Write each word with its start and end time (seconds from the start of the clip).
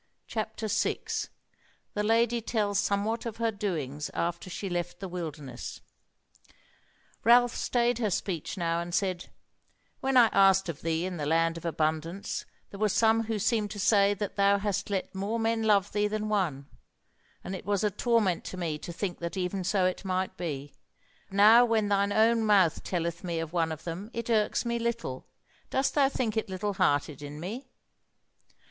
CHAPTER 0.25 0.67
6 0.67 1.29
The 1.93 2.01
Lady 2.01 2.41
Tells 2.41 2.79
Somewhat 2.79 3.27
of 3.27 3.37
Her 3.37 3.51
Doings 3.51 4.09
After 4.15 4.49
She 4.49 4.67
Left 4.67 4.99
the 4.99 5.07
Wilderness 5.07 5.79
Ralph 7.23 7.55
stayed 7.55 7.99
her 7.99 8.09
speech 8.09 8.57
now, 8.57 8.79
and 8.79 8.95
said: 8.95 9.29
"When 9.99 10.17
I 10.17 10.29
asked 10.33 10.69
of 10.69 10.81
thee 10.81 11.05
in 11.05 11.17
the 11.17 11.27
Land 11.27 11.55
of 11.55 11.65
Abundance, 11.65 12.45
there 12.71 12.79
were 12.79 12.89
some 12.89 13.25
who 13.25 13.37
seemed 13.37 13.69
to 13.69 13.79
say 13.79 14.15
that 14.15 14.37
thou 14.37 14.57
hast 14.57 14.89
let 14.89 15.13
more 15.13 15.37
men 15.39 15.61
love 15.61 15.91
thee 15.91 16.07
than 16.07 16.29
one: 16.29 16.65
and 17.43 17.55
it 17.55 17.67
was 17.67 17.83
a 17.83 17.91
torment 17.91 18.43
to 18.45 18.57
me 18.57 18.79
to 18.79 18.91
think 18.91 19.19
that 19.19 19.37
even 19.37 19.63
so 19.63 19.85
it 19.85 20.03
might 20.03 20.35
be. 20.35 20.73
But 21.29 21.35
now 21.35 21.63
when 21.63 21.89
thine 21.89 22.11
own 22.11 22.43
mouth 22.43 22.83
telleth 22.83 23.23
me 23.23 23.37
of 23.39 23.53
one 23.53 23.71
of 23.71 23.83
them 23.83 24.09
it 24.15 24.31
irks 24.31 24.65
me 24.65 24.79
little. 24.79 25.27
Dost 25.69 25.93
thou 25.93 26.09
think 26.09 26.35
it 26.37 26.49
little 26.49 26.73
hearted 26.73 27.21
in 27.21 27.39
me?" 27.39 27.67